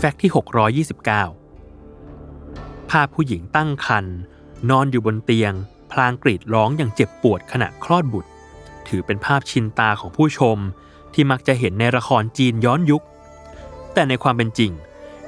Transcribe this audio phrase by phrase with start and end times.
[0.00, 0.30] แฟกต์ที่
[1.56, 4.16] 629 ภาพผู้หญิงตั้งครรภ์
[4.70, 5.52] นอนอยู่บนเตียง
[5.92, 8.30] พลางกรีดร้องอย่างเจ็บปวดขณะคลอดบุตร
[8.88, 10.58] ถือเป็นภาพชินตาของผู้ชม
[11.14, 13.02] ที่มักจะเห็นในละครจีนย้อนยุค
[13.94, 14.72] แต่ในความเป็นจริง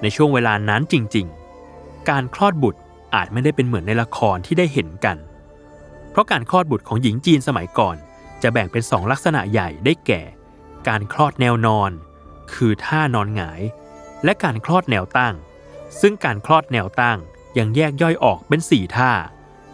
[0.03, 1.27] ในช่วงเวลานั้นจริง
[1.67, 2.81] ๆ การคลอดบุตร
[3.15, 5.17] อาจไม่ได้เป็นเหมือนในละครที่ได้เห็นกัน
[6.11, 7.97] เพราะการคลอดบุตรของหญิงจีนสมัยก่อน
[8.43, 10.23] จะแบ่งเป็นสองลักษณะใหญ่ได้แก่
[10.89, 11.91] การคลอดแนวนอน
[12.55, 13.63] คือท่านอนหงาย
[14.25, 15.35] และการคลอดแนวตั้ง
[16.01, 17.19] ซึ่งการคลอดแนวตั้ง
[17.59, 19.13] ยังแยกย่อยออกเป็นสี่ท่า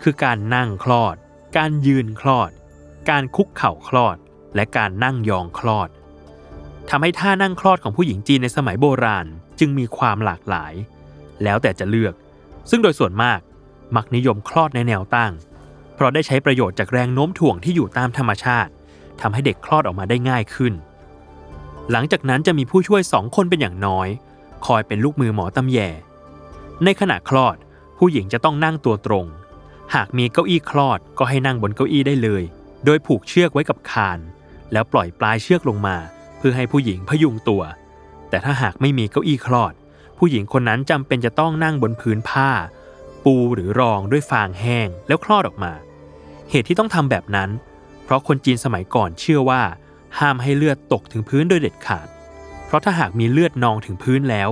[0.02, 1.16] คือการนั่งคลอด
[1.56, 2.50] การยืนคลอด
[3.10, 4.16] การคุกเข่าคลอด
[4.54, 5.88] และการนั่งยองคลอด
[6.90, 9.26] ทำให้ท่านั่งคลอดของผู้หญิงจีนในสมัยโบราณ
[9.58, 10.72] จึงมีความหลากหลาย
[11.42, 12.14] แล้วแต่จะเลือก
[12.70, 13.40] ซึ่งโดยส่วนมาก
[13.96, 15.32] มักนิยมคลอดในแนวตั้ง
[15.94, 18.70] เพราะได้ใช้ประโยชน์จากแรงโน้มถ่วงที่อยู่ตามธรรมชาติ
[19.20, 20.74] ทำให้เด็กคลอดออกมาได้ง่ายขึ้น
[21.90, 24.08] หลังจากนั้นจะมีผู้ช่วยสองคนเป็นอย่างน้อย
[24.66, 25.78] คอยเป็นลูกมือหมอตำแย
[26.84, 27.56] ในขณะคลอด
[27.98, 29.26] ผู้หญิงจะต้องนั่งตัวตรง
[29.94, 32.42] หากมีเก้าอี้คลอดก็ให้นั่งบนเก้าอี้ได้เลย
[32.84, 34.18] โดยผูกเชือกไว้กับคาน
[34.72, 35.96] แล้วปล่อยปลายเชือกลงมา
[36.38, 37.62] เพื่อให้ผู้หญิงพยุงตัว
[38.28, 39.74] แต่ถ้าหากไม่มีเก้าอี้คลอด
[40.18, 42.50] ผู้หญิงคนนั้นจำเป็นจะต้องนั่งบนพื้นผ้า
[43.24, 45.72] ปูหรือรองด้วยฟางแห้งแล้วคลอดออกมา
[46.50, 47.50] เหตุที่ต้องทำแบบนั้น
[48.04, 49.62] เพราะคนจีนสมัยก่อนเชื่อว่า
[50.18, 52.06] ห้ามให้เลือดตกถึงพื้นโดยเด็ดขาด
[52.66, 54.50] เพราะถ้าหากมีเลือดนองถึงพื้นแล้ว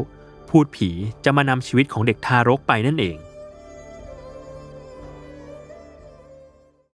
[0.50, 0.90] พูดผี
[1.24, 3.16] จะมานำชีวิตของเด็กทารกไปนั่นเอง